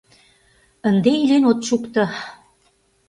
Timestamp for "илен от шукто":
1.21-2.03